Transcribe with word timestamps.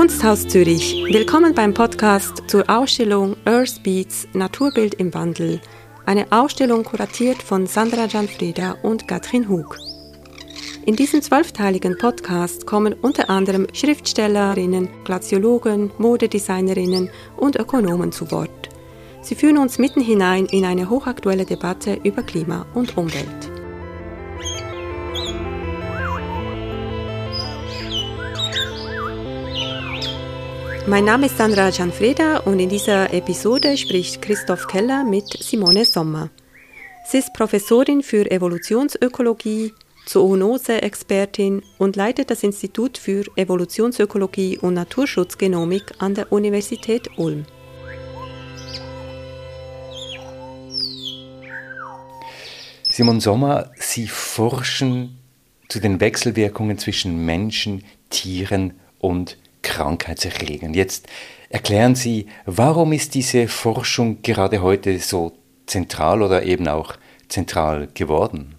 Kunsthaus 0.00 0.48
Zürich. 0.48 1.04
Willkommen 1.12 1.54
beim 1.54 1.74
Podcast 1.74 2.44
zur 2.46 2.64
Ausstellung 2.70 3.36
Earth 3.44 3.82
Beats 3.82 4.26
Naturbild 4.32 4.94
im 4.94 5.12
Wandel. 5.12 5.60
Eine 6.06 6.32
Ausstellung 6.32 6.84
kuratiert 6.84 7.42
von 7.42 7.66
Sandra 7.66 8.06
Gianfrieda 8.06 8.78
und 8.82 9.06
Katrin 9.06 9.50
Hug. 9.50 9.76
In 10.86 10.96
diesem 10.96 11.20
zwölfteiligen 11.20 11.98
Podcast 11.98 12.66
kommen 12.66 12.94
unter 12.94 13.28
anderem 13.28 13.66
Schriftstellerinnen, 13.74 14.88
Glaziologen, 15.04 15.90
Modedesignerinnen 15.98 17.10
und 17.36 17.56
Ökonomen 17.56 18.10
zu 18.10 18.30
Wort. 18.30 18.70
Sie 19.20 19.34
führen 19.34 19.58
uns 19.58 19.76
mitten 19.76 20.00
hinein 20.00 20.46
in 20.46 20.64
eine 20.64 20.88
hochaktuelle 20.88 21.44
Debatte 21.44 22.00
über 22.04 22.22
Klima 22.22 22.64
und 22.72 22.96
Umwelt. 22.96 23.49
Mein 30.86 31.04
Name 31.04 31.26
ist 31.26 31.36
Sandra 31.36 31.70
Gianfreda 31.70 32.38
und 32.38 32.58
in 32.58 32.68
dieser 32.68 33.12
Episode 33.12 33.76
spricht 33.76 34.22
Christoph 34.22 34.66
Keller 34.66 35.04
mit 35.04 35.26
Simone 35.42 35.84
Sommer. 35.84 36.30
Sie 37.06 37.18
ist 37.18 37.34
Professorin 37.34 38.02
für 38.02 38.30
Evolutionsökologie, 38.30 39.72
Zoonose-Expertin 40.06 41.62
und 41.78 41.96
leitet 41.96 42.30
das 42.30 42.42
Institut 42.42 42.96
für 42.96 43.24
Evolutionsökologie 43.36 44.58
und 44.58 44.74
Naturschutzgenomik 44.74 45.84
an 45.98 46.14
der 46.14 46.32
Universität 46.32 47.10
Ulm. 47.18 47.44
Simon 52.88 53.20
Sommer, 53.20 53.70
Sie 53.76 54.08
forschen 54.08 55.18
zu 55.68 55.78
den 55.78 56.00
Wechselwirkungen 56.00 56.78
zwischen 56.78 57.24
Menschen, 57.24 57.84
Tieren 58.08 58.80
und 58.98 59.36
Krankheitserregern. 59.62 60.74
Jetzt 60.74 61.06
erklären 61.48 61.94
Sie, 61.94 62.26
warum 62.46 62.92
ist 62.92 63.14
diese 63.14 63.48
Forschung 63.48 64.22
gerade 64.22 64.62
heute 64.62 64.98
so 64.98 65.32
zentral 65.66 66.22
oder 66.22 66.42
eben 66.42 66.68
auch 66.68 66.94
zentral 67.28 67.88
geworden? 67.94 68.54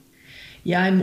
Ja, 0.63 0.87
im, 0.87 1.01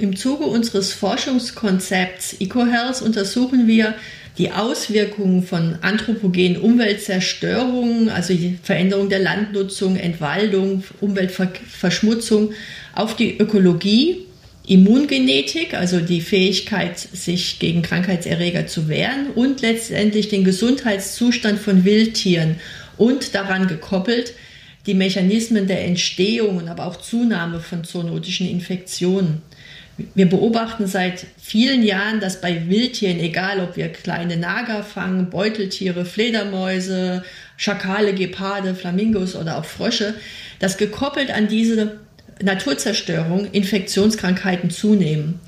im 0.00 0.16
Zuge 0.16 0.44
unseres 0.44 0.92
Forschungskonzepts 0.92 2.40
EcoHealth 2.40 3.02
untersuchen 3.02 3.68
wir 3.68 3.94
die 4.36 4.50
Auswirkungen 4.50 5.42
von 5.42 5.78
anthropogenen 5.80 6.60
Umweltzerstörungen, 6.60 8.10
also 8.10 8.34
die 8.34 8.58
Veränderung 8.62 9.08
der 9.08 9.20
Landnutzung, 9.20 9.96
Entwaldung, 9.96 10.84
Umweltverschmutzung 11.00 12.52
auf 12.94 13.16
die 13.16 13.38
Ökologie 13.38 14.25
Immungenetik, 14.66 15.74
also 15.74 16.00
die 16.00 16.20
Fähigkeit, 16.20 16.98
sich 16.98 17.58
gegen 17.58 17.82
Krankheitserreger 17.82 18.66
zu 18.66 18.88
wehren 18.88 19.30
und 19.34 19.62
letztendlich 19.62 20.28
den 20.28 20.44
Gesundheitszustand 20.44 21.58
von 21.58 21.84
Wildtieren 21.84 22.56
und 22.96 23.34
daran 23.34 23.68
gekoppelt 23.68 24.34
die 24.86 24.94
Mechanismen 24.94 25.66
der 25.66 25.84
Entstehung 25.84 26.58
und 26.58 26.68
aber 26.68 26.86
auch 26.86 26.96
Zunahme 26.96 27.60
von 27.60 27.84
zoonotischen 27.84 28.48
Infektionen. 28.48 29.42
Wir 30.14 30.28
beobachten 30.28 30.86
seit 30.86 31.26
vielen 31.40 31.82
Jahren, 31.82 32.20
dass 32.20 32.40
bei 32.40 32.68
Wildtieren, 32.68 33.18
egal 33.18 33.60
ob 33.60 33.76
wir 33.76 33.88
kleine 33.88 34.36
Nager 34.36 34.82
fangen, 34.82 35.30
Beuteltiere, 35.30 36.04
Fledermäuse, 36.04 37.24
Schakale, 37.56 38.14
Geparde, 38.14 38.74
Flamingos 38.74 39.34
oder 39.34 39.58
auch 39.58 39.64
Frösche, 39.64 40.14
dass 40.58 40.76
gekoppelt 40.76 41.30
an 41.30 41.48
diese 41.48 41.98
Naturzerstörung 42.42 43.50
Infektionskrankheiten 43.50 44.70
zunehmen. 44.70 45.40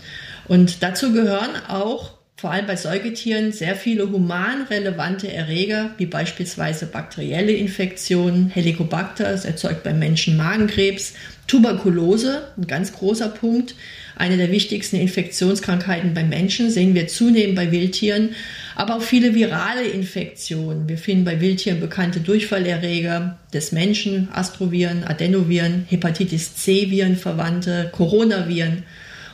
Und 0.46 0.82
dazu 0.82 1.12
gehören 1.12 1.56
auch 1.68 2.18
vor 2.38 2.52
allem 2.52 2.66
bei 2.66 2.76
Säugetieren 2.76 3.50
sehr 3.50 3.74
viele 3.74 4.12
humanrelevante 4.12 5.30
Erreger, 5.32 5.90
wie 5.98 6.06
beispielsweise 6.06 6.86
bakterielle 6.86 7.50
Infektionen, 7.50 8.48
Helicobacter, 8.48 9.24
das 9.32 9.44
erzeugt 9.44 9.82
beim 9.82 9.98
Menschen 9.98 10.36
Magenkrebs, 10.36 11.14
Tuberkulose, 11.48 12.52
ein 12.56 12.68
ganz 12.68 12.92
großer 12.92 13.28
Punkt, 13.30 13.74
eine 14.18 14.36
der 14.36 14.50
wichtigsten 14.50 14.96
Infektionskrankheiten 14.96 16.12
beim 16.12 16.28
Menschen, 16.28 16.70
sehen 16.70 16.94
wir 16.94 17.06
zunehmend 17.06 17.54
bei 17.54 17.70
Wildtieren, 17.70 18.30
aber 18.74 18.96
auch 18.96 19.02
viele 19.02 19.34
virale 19.34 19.84
Infektionen. 19.84 20.88
Wir 20.88 20.98
finden 20.98 21.24
bei 21.24 21.40
Wildtieren 21.40 21.80
bekannte 21.80 22.20
Durchfallerreger 22.20 23.38
des 23.54 23.72
Menschen, 23.72 24.28
Astroviren, 24.32 25.04
Adenoviren, 25.04 25.86
Hepatitis 25.88 26.56
C-Viren 26.56 27.16
verwandte, 27.16 27.90
Coronaviren. 27.92 28.82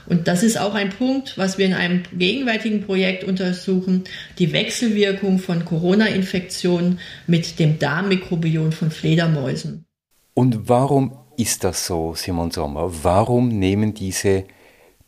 Und 0.06 0.28
das 0.28 0.43
ist 0.43 0.59
auch 0.59 0.75
ein 0.75 0.91
Punkt, 0.91 1.39
was 1.39 1.56
wir 1.56 1.65
in 1.65 1.72
einem 1.72 2.03
gegenwärtigen 2.12 2.83
Projekt 2.83 3.25
untersuchen, 3.25 4.05
die 4.39 4.53
Wechselwirkung 4.53 5.39
von 5.39 5.65
Corona-Infektionen 5.65 6.99
mit 7.27 7.59
dem 7.59 7.78
Darmmikrobiom 7.78 8.72
von 8.72 8.91
Fledermäusen. 8.91 9.87
Und 10.34 10.69
warum 10.69 11.16
ist 11.39 11.65
das 11.65 11.87
so, 11.87 12.15
Simon 12.15 12.51
Sommer? 12.51 12.91
Warum 13.03 13.49
nehmen 13.49 13.95
diese 13.95 14.45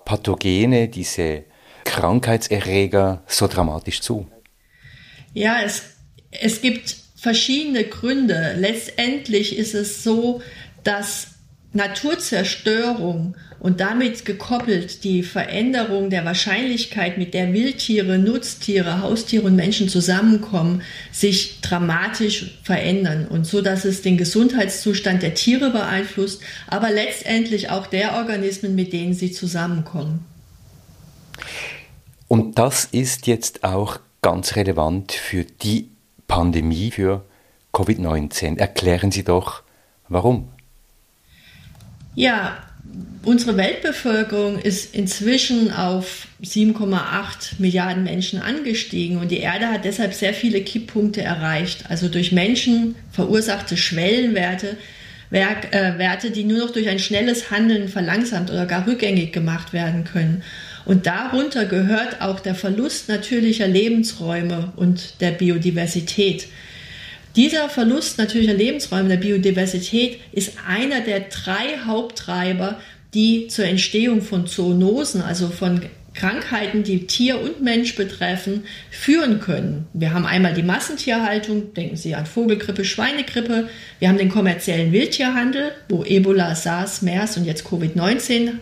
Pathogene, 0.06 0.88
diese 0.88 1.44
Krankheitserreger 1.84 3.22
so 3.26 3.46
dramatisch 3.46 4.00
zu? 4.00 4.26
Ja, 5.34 5.60
es, 5.62 5.82
es 6.30 6.62
gibt 6.62 6.96
verschiedene 7.16 7.84
Gründe. 7.84 8.54
Letztendlich 8.56 9.58
ist 9.58 9.74
es 9.74 10.02
so, 10.02 10.40
dass 10.82 11.35
Naturzerstörung 11.76 13.36
und 13.60 13.80
damit 13.80 14.24
gekoppelt 14.24 15.04
die 15.04 15.22
Veränderung 15.22 16.10
der 16.10 16.24
Wahrscheinlichkeit, 16.24 17.18
mit 17.18 17.34
der 17.34 17.52
Wildtiere, 17.52 18.18
Nutztiere, 18.18 19.00
Haustiere 19.00 19.44
und 19.46 19.56
Menschen 19.56 19.88
zusammenkommen, 19.88 20.82
sich 21.12 21.60
dramatisch 21.60 22.58
verändern 22.62 23.26
und 23.28 23.46
so, 23.46 23.60
dass 23.62 23.84
es 23.84 24.02
den 24.02 24.16
Gesundheitszustand 24.16 25.22
der 25.22 25.34
Tiere 25.34 25.70
beeinflusst, 25.70 26.42
aber 26.66 26.90
letztendlich 26.90 27.70
auch 27.70 27.86
der 27.86 28.14
Organismen, 28.14 28.74
mit 28.74 28.92
denen 28.92 29.14
sie 29.14 29.32
zusammenkommen. 29.32 30.24
Und 32.28 32.58
das 32.58 32.86
ist 32.86 33.26
jetzt 33.26 33.62
auch 33.62 34.00
ganz 34.22 34.56
relevant 34.56 35.12
für 35.12 35.44
die 35.44 35.88
Pandemie, 36.26 36.90
für 36.90 37.24
Covid-19. 37.72 38.58
Erklären 38.58 39.12
Sie 39.12 39.22
doch, 39.22 39.62
warum. 40.08 40.48
Ja, 42.16 42.56
unsere 43.24 43.58
Weltbevölkerung 43.58 44.58
ist 44.58 44.94
inzwischen 44.94 45.70
auf 45.70 46.26
7,8 46.42 47.56
Milliarden 47.58 48.04
Menschen 48.04 48.40
angestiegen 48.40 49.18
und 49.18 49.30
die 49.30 49.40
Erde 49.40 49.66
hat 49.66 49.84
deshalb 49.84 50.14
sehr 50.14 50.32
viele 50.32 50.62
Kipppunkte 50.62 51.20
erreicht. 51.20 51.84
Also 51.90 52.08
durch 52.08 52.32
Menschen 52.32 52.94
verursachte 53.12 53.76
Schwellenwerte, 53.76 54.78
Werk, 55.28 55.74
äh, 55.74 55.98
Werte, 55.98 56.30
die 56.30 56.44
nur 56.44 56.58
noch 56.58 56.70
durch 56.70 56.88
ein 56.88 57.00
schnelles 57.00 57.50
Handeln 57.50 57.88
verlangsamt 57.88 58.50
oder 58.50 58.64
gar 58.64 58.86
rückgängig 58.86 59.32
gemacht 59.32 59.74
werden 59.74 60.04
können. 60.04 60.42
Und 60.86 61.06
darunter 61.06 61.66
gehört 61.66 62.22
auch 62.22 62.40
der 62.40 62.54
Verlust 62.54 63.10
natürlicher 63.10 63.68
Lebensräume 63.68 64.72
und 64.76 65.20
der 65.20 65.32
Biodiversität. 65.32 66.48
Dieser 67.36 67.68
Verlust 67.68 68.16
natürlicher 68.16 68.54
Lebensräume 68.54 69.10
der 69.10 69.18
Biodiversität 69.18 70.20
ist 70.32 70.54
einer 70.66 71.02
der 71.02 71.20
drei 71.20 71.78
Haupttreiber, 71.84 72.80
die 73.12 73.48
zur 73.48 73.66
Entstehung 73.66 74.22
von 74.22 74.46
Zoonosen, 74.46 75.20
also 75.20 75.48
von 75.48 75.82
Krankheiten, 76.14 76.82
die 76.82 77.06
Tier 77.06 77.38
und 77.38 77.62
Mensch 77.62 77.94
betreffen, 77.94 78.64
führen 78.90 79.38
können. 79.38 79.86
Wir 79.92 80.14
haben 80.14 80.24
einmal 80.24 80.54
die 80.54 80.62
Massentierhaltung, 80.62 81.74
denken 81.74 81.96
Sie 81.96 82.14
an 82.14 82.24
Vogelgrippe, 82.24 82.86
Schweinegrippe. 82.86 83.68
Wir 83.98 84.08
haben 84.08 84.16
den 84.16 84.30
kommerziellen 84.30 84.92
Wildtierhandel, 84.92 85.72
wo 85.90 86.04
Ebola, 86.04 86.54
SARS, 86.54 87.02
MERS 87.02 87.36
und 87.36 87.44
jetzt 87.44 87.66
Covid-19 87.66 88.52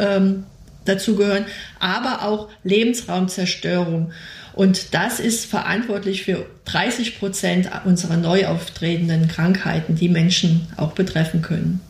ähm, 0.00 0.44
dazugehören, 0.86 1.44
aber 1.78 2.22
auch 2.22 2.48
Lebensraumzerstörung. 2.64 4.12
Und 4.54 4.94
das 4.94 5.20
ist 5.20 5.46
verantwortlich 5.46 6.24
für 6.24 6.46
30 6.66 7.18
Prozent 7.18 7.70
unserer 7.84 8.16
neu 8.16 8.46
auftretenden 8.46 9.28
Krankheiten, 9.28 9.94
die 9.94 10.08
Menschen 10.08 10.68
auch 10.76 10.92
betreffen 10.92 11.42
können. 11.42 11.80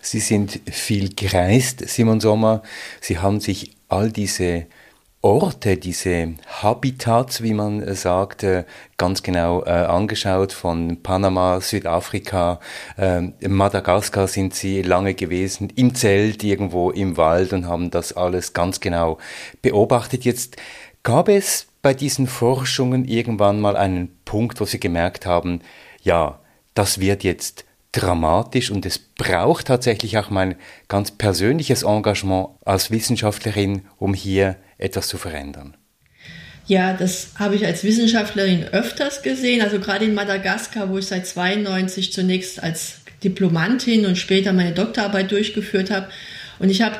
Sie 0.00 0.20
sind 0.20 0.60
viel 0.70 1.14
gereist, 1.14 1.88
Simon 1.88 2.20
Sommer. 2.20 2.62
Sie 3.00 3.18
haben 3.18 3.40
sich 3.40 3.72
all 3.88 4.10
diese 4.10 4.66
Orte, 5.24 5.78
diese 5.78 6.34
Habitats, 6.46 7.42
wie 7.42 7.54
man 7.54 7.94
sagt, 7.94 8.42
äh, 8.42 8.64
ganz 8.98 9.22
genau 9.22 9.64
äh, 9.64 9.70
angeschaut. 9.70 10.52
Von 10.52 11.02
Panama, 11.02 11.62
Südafrika, 11.62 12.60
äh, 12.98 13.22
Madagaskar 13.48 14.28
sind 14.28 14.54
sie 14.54 14.82
lange 14.82 15.14
gewesen, 15.14 15.70
im 15.76 15.94
Zelt 15.94 16.44
irgendwo 16.44 16.90
im 16.90 17.16
Wald 17.16 17.54
und 17.54 17.66
haben 17.66 17.90
das 17.90 18.12
alles 18.12 18.52
ganz 18.52 18.80
genau 18.80 19.16
beobachtet. 19.62 20.26
Jetzt 20.26 20.56
gab 21.02 21.30
es 21.30 21.68
bei 21.84 21.92
diesen 21.92 22.26
Forschungen 22.26 23.04
irgendwann 23.04 23.60
mal 23.60 23.76
einen 23.76 24.08
Punkt, 24.24 24.58
wo 24.58 24.64
Sie 24.64 24.80
gemerkt 24.80 25.26
haben, 25.26 25.60
ja, 26.02 26.40
das 26.72 26.98
wird 26.98 27.24
jetzt 27.24 27.66
dramatisch 27.92 28.70
und 28.70 28.86
es 28.86 28.98
braucht 28.98 29.66
tatsächlich 29.66 30.16
auch 30.16 30.30
mein 30.30 30.54
ganz 30.88 31.10
persönliches 31.10 31.82
Engagement 31.82 32.48
als 32.64 32.90
Wissenschaftlerin, 32.90 33.82
um 33.98 34.14
hier 34.14 34.56
etwas 34.78 35.08
zu 35.08 35.18
verändern? 35.18 35.76
Ja, 36.66 36.94
das 36.94 37.32
habe 37.38 37.54
ich 37.54 37.66
als 37.66 37.84
Wissenschaftlerin 37.84 38.64
öfters 38.64 39.20
gesehen. 39.20 39.60
Also 39.60 39.78
gerade 39.78 40.06
in 40.06 40.14
Madagaskar, 40.14 40.88
wo 40.88 40.96
ich 40.96 41.06
seit 41.06 41.26
92 41.26 42.14
zunächst 42.14 42.62
als 42.62 43.00
Diplomantin 43.22 44.06
und 44.06 44.16
später 44.16 44.54
meine 44.54 44.72
Doktorarbeit 44.72 45.30
durchgeführt 45.30 45.90
habe. 45.90 46.08
Und 46.58 46.70
ich 46.70 46.80
habe 46.80 46.96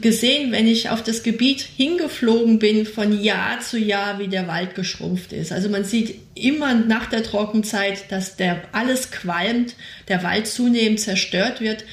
gesehen, 0.00 0.52
wenn 0.52 0.68
ich 0.68 0.90
auf 0.90 1.02
das 1.02 1.22
Gebiet 1.24 1.60
hingeflogen 1.60 2.58
bin, 2.58 2.86
von 2.86 3.20
Jahr 3.20 3.60
zu 3.60 3.78
Jahr, 3.78 4.18
wie 4.20 4.28
der 4.28 4.46
Wald 4.46 4.74
geschrumpft 4.76 5.32
ist. 5.32 5.50
Also 5.52 5.68
man 5.68 5.84
sieht 5.84 6.20
immer 6.34 6.74
nach 6.74 7.06
der 7.06 7.24
Trockenzeit, 7.24 8.10
dass 8.12 8.36
der 8.36 8.62
alles 8.72 9.10
qualmt, 9.10 9.74
der 10.08 10.22
Wald 10.22 10.46
zunehmend 10.46 11.00
zerstört 11.00 11.60
wird. 11.60 11.84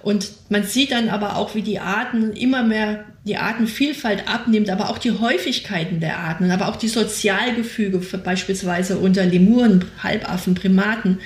Und 0.00 0.30
man 0.48 0.64
sieht 0.64 0.92
dann 0.92 1.10
aber 1.10 1.36
auch, 1.36 1.54
wie 1.54 1.62
die 1.62 1.80
Arten 1.80 2.32
immer 2.32 2.62
mehr, 2.62 3.04
die 3.24 3.36
Artenvielfalt 3.36 4.26
abnimmt, 4.26 4.70
aber 4.70 4.88
auch 4.88 4.98
die 4.98 5.12
Häufigkeiten 5.12 6.00
der 6.00 6.18
Arten, 6.18 6.50
aber 6.50 6.68
auch 6.68 6.76
die 6.76 6.88
Sozialgefüge, 6.88 7.98
beispielsweise 8.18 8.96
unter 8.98 9.26
Lemuren, 9.26 9.84
Halbaffen, 10.02 10.54
Primaten. 10.54 11.18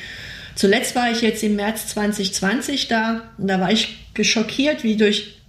Zuletzt 0.57 0.97
war 0.97 1.13
ich 1.13 1.21
jetzt 1.21 1.45
im 1.45 1.55
März 1.55 1.89
2020 1.89 2.89
da 2.89 3.31
und 3.39 3.47
da 3.47 3.61
war 3.61 3.71
ich 3.71 3.99
geschockiert, 4.15 4.83
wie 4.83 4.97
durch 4.97 5.42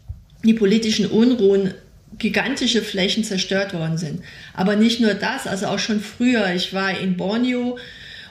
die 0.44 0.54
politischen 0.54 1.06
Unruhen 1.06 1.74
gigantische 2.18 2.82
Flächen 2.82 3.24
zerstört 3.24 3.74
worden 3.74 3.98
sind. 3.98 4.22
Aber 4.54 4.76
nicht 4.76 5.00
nur 5.00 5.14
das, 5.14 5.48
also 5.48 5.68
auch 5.68 5.80
schon 5.80 6.00
früher. 6.00 6.54
Ich 6.54 6.74
war 6.74 6.98
in 7.00 7.18
Borneo 7.18 7.78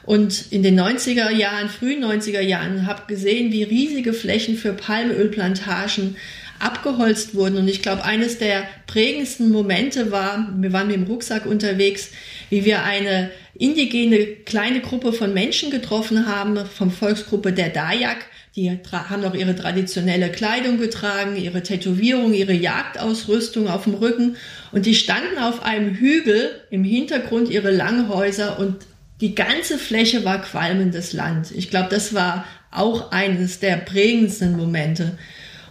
und 0.04 0.46
in 0.50 0.62
den 0.62 0.78
90er 0.78 1.30
Jahren, 1.30 1.68
frühen 1.68 2.04
90er 2.04 2.40
Jahren, 2.40 2.86
habe 2.86 3.02
gesehen, 3.06 3.52
wie 3.52 3.62
riesige 3.62 4.12
Flächen 4.12 4.56
für 4.56 4.72
Palmölplantagen 4.72 6.16
abgeholzt 6.58 7.34
wurden. 7.34 7.58
Und 7.58 7.68
ich 7.68 7.82
glaube, 7.82 8.04
eines 8.04 8.38
der 8.38 8.64
prägendsten 8.86 9.50
Momente 9.50 10.10
war, 10.10 10.48
wir 10.58 10.72
waren 10.72 10.88
mit 10.88 10.96
dem 10.96 11.04
Rucksack 11.04 11.46
unterwegs, 11.46 12.10
wie 12.50 12.64
wir 12.64 12.84
eine 12.84 13.30
indigene 13.54 14.26
kleine 14.26 14.80
Gruppe 14.80 15.12
von 15.12 15.34
Menschen 15.34 15.70
getroffen 15.70 16.26
haben, 16.26 16.58
vom 16.66 16.90
Volksgruppe 16.90 17.52
der 17.52 17.68
Dayak, 17.68 18.26
die 18.54 18.70
haben 18.90 19.24
auch 19.24 19.34
ihre 19.34 19.56
traditionelle 19.56 20.30
Kleidung 20.30 20.78
getragen, 20.78 21.36
ihre 21.36 21.62
Tätowierung, 21.62 22.34
ihre 22.34 22.52
Jagdausrüstung 22.52 23.68
auf 23.68 23.84
dem 23.84 23.94
Rücken. 23.94 24.36
Und 24.72 24.84
die 24.84 24.94
standen 24.94 25.38
auf 25.38 25.62
einem 25.62 25.94
Hügel, 25.94 26.50
im 26.70 26.84
Hintergrund 26.84 27.48
ihre 27.48 27.70
Langhäuser 27.70 28.58
und 28.58 28.76
die 29.22 29.34
ganze 29.34 29.78
Fläche 29.78 30.24
war 30.24 30.42
qualmendes 30.42 31.12
Land. 31.12 31.52
Ich 31.52 31.70
glaube, 31.70 31.88
das 31.90 32.12
war 32.12 32.44
auch 32.70 33.10
eines 33.12 33.60
der 33.60 33.76
prägendsten 33.76 34.56
Momente. 34.56 35.16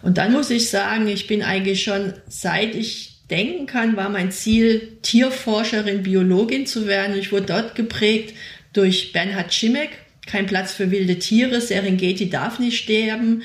Und 0.02 0.18
dann 0.18 0.32
muss 0.32 0.50
ich 0.50 0.70
sagen, 0.70 1.08
ich 1.08 1.28
bin 1.28 1.44
eigentlich 1.44 1.84
schon, 1.84 2.14
seit 2.28 2.74
ich 2.74 3.20
denken 3.30 3.68
kann, 3.68 3.96
war 3.96 4.10
mein 4.10 4.32
Ziel, 4.32 4.98
Tierforscherin, 5.02 6.04
Biologin 6.04 6.66
zu 6.66 6.88
werden. 6.88 7.18
Ich 7.18 7.32
wurde 7.32 7.46
dort 7.48 7.76
geprägt 7.76 8.36
durch 8.74 9.12
Bernhard 9.12 9.54
Schimek, 9.54 9.90
kein 10.28 10.46
Platz 10.46 10.74
für 10.74 10.92
wilde 10.92 11.20
Tiere, 11.20 11.62
Serengeti 11.62 12.30
darf 12.30 12.60
nicht 12.60 12.78
sterben. 12.78 13.44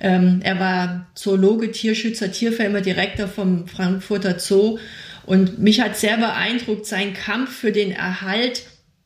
Ähm, 0.00 0.40
er 0.42 0.58
war 0.58 1.06
Zoologe, 1.14 1.70
Tierschützer, 1.70 2.32
Tierfilmer, 2.32 2.80
Direktor 2.80 3.28
vom 3.28 3.68
Frankfurter 3.68 4.38
Zoo. 4.38 4.78
Und 5.26 5.58
mich 5.58 5.80
hat 5.80 5.96
sehr 5.96 6.16
beeindruckt 6.16 6.86
sein 6.86 7.14
Kampf 7.14 7.56
für 7.56 7.72
den 7.72 7.92
Erhalt 7.92 8.64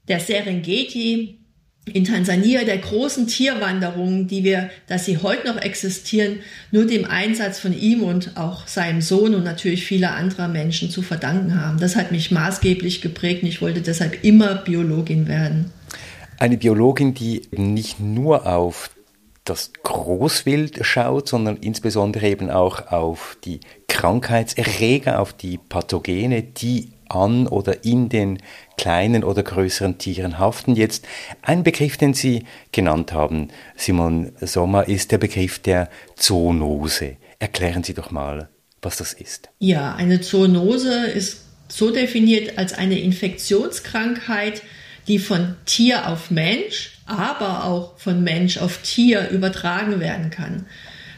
der 0.09 0.21
Serengeti 0.21 1.39
in 1.93 2.05
Tansania, 2.05 2.65
der 2.65 2.79
großen 2.79 3.27
Tierwanderungen, 3.27 4.29
die 4.29 4.45
wir, 4.45 4.71
dass 4.89 5.05
sie 5.05 5.19
heute 5.19 5.47
noch 5.47 5.61
existieren, 5.61 6.41
nur 6.71 6.87
dem 6.87 7.05
Einsatz 7.05 7.61
von 7.61 7.79
ihm 7.79 8.03
und 8.03 8.37
auch 8.37 8.67
seinem 8.67 9.01
Sohn 9.01 9.35
und 9.35 9.45
natürlich 9.45 9.85
vieler 9.85 10.15
anderer 10.15 10.49
Menschen 10.49 10.91
zu 10.91 11.03
verdanken 11.03 11.61
haben. 11.61 11.79
Das 11.81 11.97
hat 11.97 12.13
mich 12.13 12.31
maßgeblich 12.31 13.01
geprägt 13.01 13.43
und 13.43 13.49
ich 13.49 13.63
wollte 13.63 13.81
deshalb 13.81 14.23
immer 14.23 14.57
Biologin 14.57 15.29
werden. 15.29 15.71
Eine 16.38 16.56
Biologin, 16.56 17.14
die 17.14 17.43
nicht 17.50 17.99
nur 17.99 18.46
auf 18.46 18.90
das 19.44 19.73
Großwild 19.82 20.85
schaut, 20.85 21.29
sondern 21.29 21.56
insbesondere 21.56 22.29
eben 22.29 22.50
auch 22.50 22.93
auf 22.93 23.37
die 23.44 23.61
Krankheitserreger, 23.88 25.20
auf 25.20 25.32
die 25.32 25.58
Pathogene, 25.58 26.43
die 26.43 26.93
an 27.08 27.46
oder 27.46 27.85
in 27.85 28.08
den 28.08 28.38
kleinen 28.76 29.25
oder 29.25 29.43
größeren 29.43 29.99
Tieren 29.99 30.38
haften. 30.38 30.76
Jetzt 30.76 31.06
ein 31.43 31.64
Begriff, 31.64 31.96
den 31.96 32.14
Sie 32.14 32.44
genannt 32.70 33.12
haben, 33.12 33.49
Simon 33.76 34.32
Sommer, 34.40 34.87
ist 34.87 35.11
der 35.11 35.19
Begriff 35.19 35.58
der 35.58 35.88
Zoonose. 36.17 37.17
Erklären 37.38 37.82
Sie 37.82 37.94
doch 37.94 38.11
mal, 38.11 38.49
was 38.82 38.99
das 38.99 39.12
ist. 39.12 39.49
Ja, 39.58 39.94
eine 39.94 40.20
Zoonose 40.20 41.06
ist 41.06 41.44
so 41.69 41.90
definiert 41.90 42.58
als 42.58 42.75
eine 42.75 42.99
Infektionskrankheit, 42.99 44.62
die 45.09 45.19
von 45.19 45.55
Tier 45.65 46.07
auf 46.09 46.31
Mensch, 46.31 46.91
aber 47.07 47.65
auch 47.65 47.99
von 47.99 48.23
Mensch 48.23 48.59
auf 48.59 48.79
Tier 48.83 49.31
übertragen 49.31 50.01
werden 50.01 50.31
kann. 50.31 50.67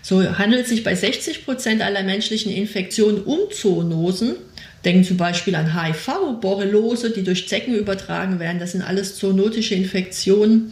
So 0.02 0.38
handelt 0.38 0.62
es 0.62 0.70
sich 0.70 0.84
bei 0.84 0.94
60 0.94 1.44
Prozent 1.44 1.82
aller 1.82 2.02
menschlichen 2.02 2.52
Infektionen 2.52 3.22
um 3.22 3.38
Zoonosen. 3.50 4.36
Denken 4.84 5.04
zum 5.04 5.18
Beispiel 5.18 5.54
an 5.56 5.74
HIV, 5.74 6.40
Borreliose, 6.40 7.10
die 7.10 7.22
durch 7.22 7.48
Zecken 7.48 7.74
übertragen 7.74 8.38
werden. 8.38 8.58
Das 8.58 8.72
sind 8.72 8.82
alles 8.82 9.16
zoonotische 9.16 9.74
Infektionen. 9.74 10.70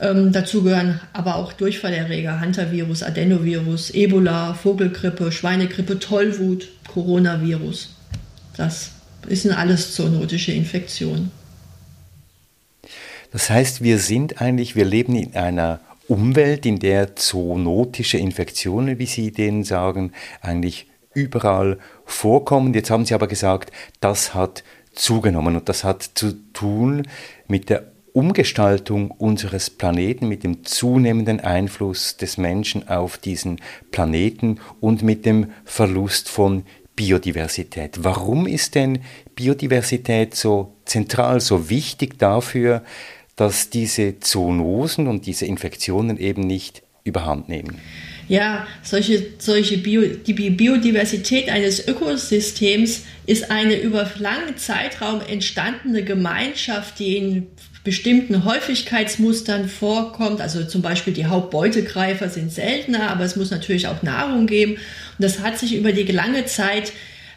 Ähm, 0.00 0.32
dazu 0.32 0.62
gehören 0.62 1.00
aber 1.12 1.36
auch 1.36 1.52
Durchfallerreger, 1.52 2.40
Hantavirus, 2.40 3.02
Adenovirus, 3.02 3.90
Ebola, 3.90 4.54
Vogelgrippe, 4.54 5.32
Schweinegrippe, 5.32 5.98
Tollwut, 5.98 6.68
Coronavirus. 6.92 7.94
Das 8.56 8.92
sind 9.28 9.52
alles 9.52 9.94
zoonotische 9.94 10.52
Infektionen. 10.52 11.30
Das 13.32 13.50
heißt, 13.50 13.82
wir 13.82 13.98
sind 13.98 14.40
eigentlich, 14.40 14.76
wir 14.76 14.84
leben 14.84 15.14
in 15.16 15.34
einer 15.34 15.80
Umwelt, 16.08 16.66
in 16.66 16.78
der 16.78 17.16
zoonotische 17.16 18.18
Infektionen, 18.18 18.98
wie 18.98 19.06
Sie 19.06 19.32
denen 19.32 19.64
sagen, 19.64 20.12
eigentlich 20.40 20.86
überall 21.14 21.78
vorkommen. 22.04 22.74
Jetzt 22.74 22.90
haben 22.90 23.04
Sie 23.04 23.14
aber 23.14 23.26
gesagt, 23.26 23.72
das 24.00 24.34
hat 24.34 24.62
zugenommen 24.92 25.56
und 25.56 25.68
das 25.68 25.84
hat 25.84 26.02
zu 26.14 26.32
tun 26.52 27.08
mit 27.48 27.70
der 27.70 27.84
Umgestaltung 28.12 29.10
unseres 29.10 29.68
Planeten, 29.68 30.26
mit 30.28 30.42
dem 30.42 30.64
zunehmenden 30.64 31.40
Einfluss 31.40 32.16
des 32.16 32.38
Menschen 32.38 32.88
auf 32.88 33.18
diesen 33.18 33.60
Planeten 33.90 34.58
und 34.80 35.02
mit 35.02 35.26
dem 35.26 35.50
Verlust 35.66 36.30
von 36.30 36.62
Biodiversität. 36.94 37.98
Warum 38.02 38.46
ist 38.46 38.74
denn 38.74 39.00
Biodiversität 39.34 40.34
so 40.34 40.72
zentral, 40.86 41.42
so 41.42 41.68
wichtig 41.68 42.18
dafür, 42.18 42.82
dass 43.36 43.70
diese 43.70 44.18
Zoonosen 44.18 45.06
und 45.06 45.26
diese 45.26 45.46
Infektionen 45.46 46.18
eben 46.18 46.42
nicht 46.42 46.82
überhand 47.04 47.48
nehmen. 47.48 47.78
Ja, 48.28 48.66
solche, 48.82 49.24
solche 49.38 49.78
Bio, 49.78 50.02
die 50.02 50.32
Biodiversität 50.32 51.48
eines 51.48 51.86
Ökosystems 51.86 53.04
ist 53.26 53.50
eine 53.52 53.76
über 53.76 54.10
langen 54.18 54.56
Zeitraum 54.56 55.20
entstandene 55.20 56.02
Gemeinschaft, 56.02 56.98
die 56.98 57.16
in 57.16 57.46
bestimmten 57.84 58.44
Häufigkeitsmustern 58.44 59.68
vorkommt. 59.68 60.40
Also 60.40 60.64
zum 60.64 60.82
Beispiel 60.82 61.12
die 61.12 61.26
Hauptbeutegreifer 61.26 62.28
sind 62.28 62.52
seltener, 62.52 63.10
aber 63.10 63.22
es 63.22 63.36
muss 63.36 63.52
natürlich 63.52 63.86
auch 63.86 64.02
Nahrung 64.02 64.48
geben. 64.48 64.72
Und 64.72 64.80
das 65.20 65.38
hat 65.38 65.56
sich 65.56 65.76
über 65.76 65.92
die 65.92 66.02
lange 66.10 66.46
Zeit, 66.46 66.92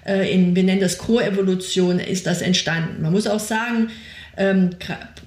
äh, 0.08 0.34
in, 0.34 0.56
wir 0.56 0.63
nennen 0.63 0.82
das 0.82 0.98
Koevolution, 0.98 2.00
ist 2.00 2.25
das 2.25 2.41
entstanden. 2.41 3.03
Man 3.03 3.12
muss 3.12 3.27
auch 3.27 3.39
sagen, 3.39 3.91
ähm, 4.39 4.69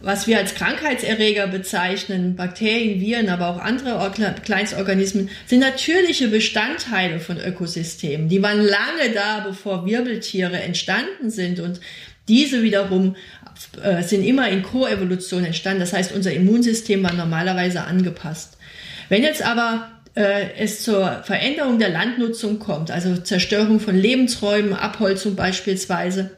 was 0.00 0.26
wir 0.26 0.38
als 0.38 0.54
Krankheitserreger 0.54 1.47
bezeichnen, 1.47 2.35
Bakterien, 2.35 2.99
Viren, 2.99 3.28
aber 3.28 3.49
auch 3.49 3.59
andere 3.59 4.11
Kleinstorganismen, 4.42 5.28
sind 5.47 5.61
natürliche 5.61 6.28
Bestandteile 6.28 7.21
von 7.21 7.38
Ökosystemen. 7.38 8.28
Die 8.28 8.42
waren 8.42 8.59
lange 8.59 9.12
da, 9.14 9.40
bevor 9.47 9.85
Wirbeltiere 9.85 10.61
entstanden 10.61 11.31
sind 11.31 11.61
und 11.61 11.81
diese 12.26 12.62
wiederum 12.62 13.14
äh, 13.83 14.02
sind 14.02 14.25
immer 14.25 14.49
in 14.49 14.62
Koevolution 14.62 15.45
entstanden. 15.45 15.81
Das 15.81 15.92
heißt, 15.92 16.12
unser 16.12 16.33
Immunsystem 16.33 17.02
war 17.02 17.12
normalerweise 17.12 17.83
angepasst. 17.83 18.57
Wenn 19.11 19.23
jetzt 19.23 19.42
aber 19.42 19.90
äh, 20.14 20.54
es 20.59 20.83
zur 20.83 21.23
Veränderung 21.25 21.78
der 21.78 21.90
Landnutzung 21.90 22.59
kommt, 22.59 22.90
also 22.90 23.16
Zerstörung 23.19 23.78
von 23.78 23.95
Lebensräumen, 23.95 24.73
Abholzung 24.73 25.37
beispielsweise, 25.37 26.31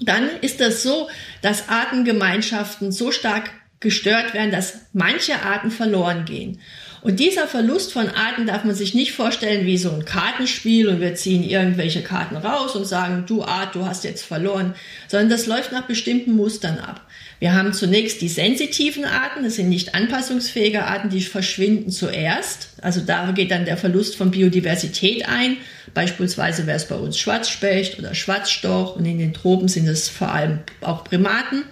dann 0.00 0.28
ist 0.42 0.60
das 0.60 0.82
so, 0.82 1.08
dass 1.42 1.68
Artengemeinschaften 1.68 2.92
so 2.92 3.12
stark 3.12 3.50
gestört 3.80 4.34
werden, 4.34 4.50
dass 4.50 4.74
manche 4.92 5.42
Arten 5.42 5.70
verloren 5.70 6.24
gehen. 6.24 6.60
Und 7.02 7.20
dieser 7.20 7.46
Verlust 7.46 7.92
von 7.92 8.08
Arten 8.08 8.46
darf 8.46 8.64
man 8.64 8.74
sich 8.74 8.94
nicht 8.94 9.12
vorstellen 9.12 9.64
wie 9.64 9.78
so 9.78 9.92
ein 9.92 10.04
Kartenspiel 10.04 10.88
und 10.88 11.00
wir 11.00 11.14
ziehen 11.14 11.44
irgendwelche 11.44 12.02
Karten 12.02 12.36
raus 12.36 12.74
und 12.74 12.84
sagen, 12.84 13.24
du 13.28 13.44
Art, 13.44 13.74
du 13.76 13.86
hast 13.86 14.02
jetzt 14.02 14.24
verloren, 14.24 14.74
sondern 15.06 15.28
das 15.28 15.46
läuft 15.46 15.70
nach 15.70 15.86
bestimmten 15.86 16.32
Mustern 16.32 16.78
ab. 16.78 17.02
Wir 17.38 17.54
haben 17.54 17.74
zunächst 17.74 18.22
die 18.22 18.28
sensitiven 18.28 19.04
Arten, 19.04 19.44
das 19.44 19.56
sind 19.56 19.68
nicht 19.68 19.94
anpassungsfähige 19.94 20.84
Arten, 20.84 21.10
die 21.10 21.20
verschwinden 21.20 21.90
zuerst. 21.90 22.70
Also 22.80 23.00
da 23.00 23.30
geht 23.32 23.50
dann 23.50 23.66
der 23.66 23.76
Verlust 23.76 24.16
von 24.16 24.30
Biodiversität 24.30 25.28
ein. 25.28 25.58
Beispielsweise 25.96 26.66
wäre 26.66 26.76
es 26.76 26.88
bei 26.88 26.94
uns 26.94 27.18
Schwarzspecht 27.18 27.98
oder 27.98 28.14
Schwarzstorch 28.14 28.96
und 28.96 29.06
in 29.06 29.18
den 29.18 29.32
Tropen 29.32 29.66
sind 29.66 29.88
es 29.88 30.10
vor 30.10 30.30
allem 30.30 30.58
auch 30.82 31.04
Primaten. 31.04 31.62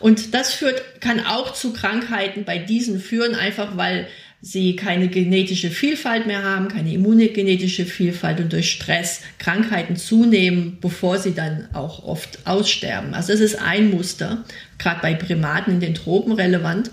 Und 0.00 0.34
das 0.34 0.52
führt, 0.52 1.00
kann 1.00 1.24
auch 1.24 1.54
zu 1.54 1.72
Krankheiten 1.72 2.44
bei 2.44 2.58
diesen 2.58 3.00
führen, 3.00 3.34
einfach 3.34 3.78
weil 3.78 4.06
sie 4.42 4.76
keine 4.76 5.08
genetische 5.08 5.70
Vielfalt 5.70 6.26
mehr 6.26 6.42
haben, 6.42 6.68
keine 6.68 6.92
immungenetische 6.92 7.86
Vielfalt 7.86 8.38
und 8.38 8.52
durch 8.52 8.70
Stress 8.70 9.22
Krankheiten 9.38 9.96
zunehmen, 9.96 10.76
bevor 10.82 11.16
sie 11.16 11.32
dann 11.32 11.66
auch 11.72 12.04
oft 12.04 12.40
aussterben. 12.44 13.14
Also 13.14 13.32
das 13.32 13.40
ist 13.40 13.58
ein 13.58 13.88
Muster, 13.88 14.44
gerade 14.76 15.00
bei 15.00 15.14
Primaten 15.14 15.72
in 15.72 15.80
den 15.80 15.94
Tropen 15.94 16.32
relevant. 16.32 16.90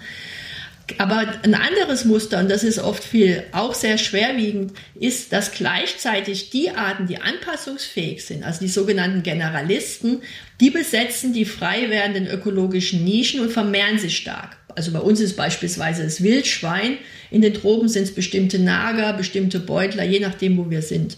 Aber 1.00 1.25
ein 1.43 1.53
anderes 1.53 2.05
Muster, 2.05 2.39
und 2.39 2.50
das 2.50 2.63
ist 2.63 2.79
oft 2.79 3.03
viel 3.03 3.43
auch 3.51 3.74
sehr 3.74 3.98
schwerwiegend, 3.98 4.74
ist, 4.95 5.31
dass 5.33 5.51
gleichzeitig 5.51 6.50
die 6.50 6.71
Arten, 6.71 7.07
die 7.07 7.17
anpassungsfähig 7.17 8.25
sind, 8.25 8.43
also 8.43 8.60
die 8.60 8.67
sogenannten 8.67 9.24
Generalisten, 9.24 10.21
die 10.60 10.69
besetzen 10.69 11.33
die 11.33 11.45
frei 11.45 11.89
werdenden 11.89 12.27
ökologischen 12.27 13.03
Nischen 13.03 13.41
und 13.41 13.51
vermehren 13.51 14.00
sich 14.00 14.17
stark. 14.17 14.57
Also 14.75 14.91
bei 14.91 15.00
uns 15.00 15.19
ist 15.19 15.36
beispielsweise 15.36 16.03
das 16.03 16.24
Wildschwein, 16.24 16.98
in 17.29 17.41
den 17.41 17.53
Tropen 17.53 17.88
sind 17.88 18.03
es 18.03 18.15
bestimmte 18.15 18.60
Nager, 18.60 19.13
bestimmte 19.13 19.60
Beutler, 19.60 20.03
je 20.03 20.19
nachdem, 20.19 20.57
wo 20.57 20.69
wir 20.69 20.81
sind. 20.81 21.17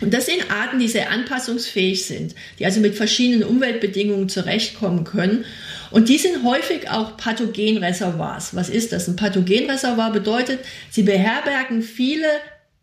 Und 0.00 0.12
das 0.12 0.26
sind 0.26 0.50
Arten, 0.50 0.78
die 0.78 0.88
sehr 0.88 1.10
anpassungsfähig 1.10 2.04
sind, 2.04 2.34
die 2.58 2.66
also 2.66 2.80
mit 2.80 2.94
verschiedenen 2.94 3.44
Umweltbedingungen 3.44 4.28
zurechtkommen 4.28 5.04
können. 5.04 5.44
Und 5.90 6.08
die 6.08 6.18
sind 6.18 6.44
häufig 6.44 6.90
auch 6.90 7.16
Pathogenreservoirs. 7.16 8.54
Was 8.54 8.68
ist 8.68 8.92
das? 8.92 9.08
Ein 9.08 9.16
Pathogenreservoir 9.16 10.12
bedeutet, 10.12 10.60
sie 10.90 11.02
beherbergen 11.02 11.82
viele 11.82 12.28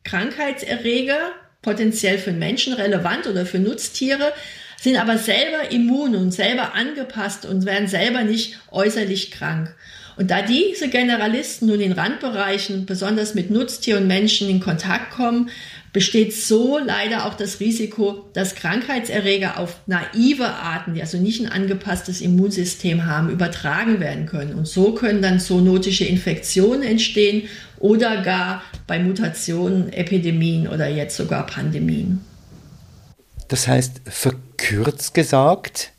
Krankheitserreger, 0.04 1.32
potenziell 1.62 2.18
für 2.18 2.32
Menschen 2.32 2.74
relevant 2.74 3.28
oder 3.28 3.46
für 3.46 3.60
Nutztiere, 3.60 4.34
sind 4.82 4.98
aber 4.98 5.18
selber 5.18 5.72
immun 5.72 6.16
und 6.16 6.32
selber 6.32 6.74
angepasst 6.76 7.46
und 7.46 7.66
werden 7.66 7.88
selber 7.88 8.24
nicht 8.24 8.60
äußerlich 8.72 9.32
krank. 9.32 9.74
Und 10.18 10.30
da 10.30 10.42
diese 10.42 10.90
Generalisten 10.90 11.68
nun 11.68 11.82
in 11.82 11.94
Randbereichen, 11.94 12.86
besonders 12.86 13.34
mit 13.34 13.50
Nutztier 13.50 13.98
und 13.98 14.08
Menschen 14.08 14.50
in 14.50 14.60
Kontakt 14.60 15.12
kommen, 15.12 15.50
besteht 15.94 16.34
so 16.34 16.80
leider 16.80 17.26
auch 17.26 17.36
das 17.36 17.60
Risiko, 17.60 18.26
dass 18.34 18.56
Krankheitserreger 18.56 19.60
auf 19.60 19.80
naive 19.86 20.48
Arten, 20.48 20.96
die 20.96 21.02
also 21.02 21.20
nicht 21.20 21.40
ein 21.40 21.52
angepasstes 21.52 22.20
Immunsystem 22.20 23.06
haben, 23.06 23.30
übertragen 23.30 24.00
werden 24.00 24.26
können. 24.26 24.56
Und 24.56 24.68
so 24.68 24.94
können 24.94 25.22
dann 25.22 25.40
zoonotische 25.40 26.06
Infektionen 26.06 26.82
entstehen 26.82 27.44
oder 27.80 28.24
gar 28.24 28.64
bei 28.88 28.98
Mutationen 28.98 29.94
Epidemien 29.94 30.68
oder 30.68 30.88
jetzt 30.88 31.16
sogar 31.16 31.46
Pandemien. 31.46 32.22
Das 33.48 33.68
heißt, 33.68 34.02
verkürzt 34.06 35.14
gesagt, 35.14 35.92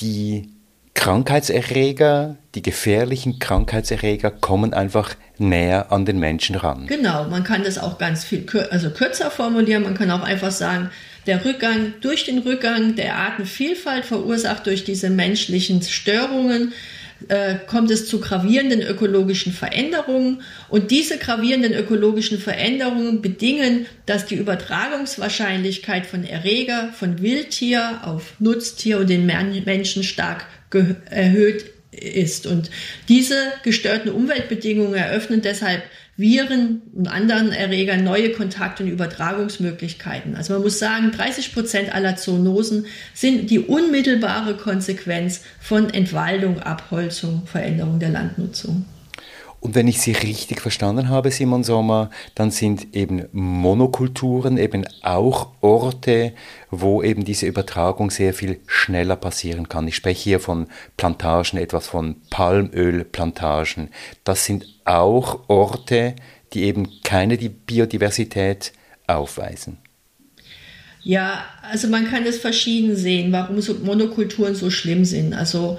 die 0.00 0.48
Krankheitserreger, 0.96 2.36
die 2.54 2.62
gefährlichen 2.62 3.38
Krankheitserreger 3.38 4.30
kommen 4.30 4.72
einfach 4.72 5.14
näher 5.38 5.92
an 5.92 6.06
den 6.06 6.18
Menschen 6.18 6.56
ran. 6.56 6.86
Genau, 6.86 7.24
man 7.28 7.44
kann 7.44 7.62
das 7.62 7.78
auch 7.78 7.98
ganz 7.98 8.24
viel 8.24 8.44
also 8.70 8.90
kürzer 8.90 9.30
formulieren. 9.30 9.84
Man 9.84 9.94
kann 9.94 10.10
auch 10.10 10.22
einfach 10.22 10.50
sagen, 10.50 10.90
der 11.26 11.44
Rückgang 11.44 11.94
durch 12.00 12.24
den 12.24 12.38
Rückgang 12.38 12.96
der 12.96 13.16
Artenvielfalt 13.16 14.04
verursacht 14.06 14.66
durch 14.66 14.84
diese 14.84 15.10
menschlichen 15.10 15.82
Störungen 15.82 16.72
äh, 17.28 17.56
kommt 17.66 17.90
es 17.90 18.08
zu 18.08 18.20
gravierenden 18.20 18.82
ökologischen 18.82 19.52
Veränderungen. 19.52 20.42
Und 20.68 20.90
diese 20.90 21.18
gravierenden 21.18 21.74
ökologischen 21.74 22.38
Veränderungen 22.38 23.22
bedingen, 23.22 23.86
dass 24.06 24.26
die 24.26 24.36
Übertragungswahrscheinlichkeit 24.36 26.06
von 26.06 26.24
Erreger, 26.24 26.90
von 26.92 27.20
Wildtier 27.20 28.00
auf 28.02 28.34
Nutztier 28.38 28.98
und 28.98 29.10
den 29.10 29.26
Menschen 29.26 30.02
stark 30.02 30.46
erhöht 31.10 31.64
ist. 31.90 32.46
Und 32.46 32.70
diese 33.08 33.36
gestörten 33.62 34.10
Umweltbedingungen 34.10 34.94
eröffnen 34.94 35.42
deshalb 35.42 35.82
Viren 36.18 36.80
und 36.94 37.08
anderen 37.08 37.52
Erregern 37.52 38.02
neue 38.02 38.32
Kontakt- 38.32 38.80
und 38.80 38.88
Übertragungsmöglichkeiten. 38.88 40.34
Also 40.34 40.54
man 40.54 40.62
muss 40.62 40.78
sagen, 40.78 41.10
30 41.10 41.52
Prozent 41.52 41.94
aller 41.94 42.16
Zoonosen 42.16 42.86
sind 43.12 43.50
die 43.50 43.60
unmittelbare 43.60 44.56
Konsequenz 44.56 45.42
von 45.60 45.92
Entwaldung, 45.92 46.60
Abholzung, 46.60 47.46
Veränderung 47.46 47.98
der 47.98 48.10
Landnutzung. 48.10 48.86
Und 49.66 49.74
wenn 49.74 49.88
ich 49.88 50.00
Sie 50.00 50.12
richtig 50.12 50.60
verstanden 50.60 51.08
habe, 51.08 51.32
Simon 51.32 51.64
Sommer, 51.64 52.10
dann 52.36 52.52
sind 52.52 52.94
eben 52.94 53.24
Monokulturen 53.32 54.58
eben 54.58 54.84
auch 55.02 55.48
Orte, 55.60 56.34
wo 56.70 57.02
eben 57.02 57.24
diese 57.24 57.46
Übertragung 57.46 58.12
sehr 58.12 58.32
viel 58.32 58.60
schneller 58.68 59.16
passieren 59.16 59.68
kann. 59.68 59.88
Ich 59.88 59.96
spreche 59.96 60.22
hier 60.22 60.38
von 60.38 60.68
Plantagen, 60.96 61.58
etwas 61.58 61.88
von 61.88 62.14
Palmölplantagen. 62.30 63.88
Das 64.22 64.44
sind 64.44 64.66
auch 64.84 65.48
Orte, 65.48 66.14
die 66.52 66.62
eben 66.62 66.88
keine 67.02 67.36
Biodiversität 67.36 68.72
aufweisen. 69.08 69.78
Ja, 71.02 71.44
also 71.62 71.88
man 71.88 72.08
kann 72.08 72.24
es 72.24 72.38
verschieden 72.38 72.94
sehen, 72.94 73.32
warum 73.32 73.60
so 73.60 73.74
Monokulturen 73.74 74.54
so 74.54 74.70
schlimm 74.70 75.04
sind. 75.04 75.34
Also 75.34 75.76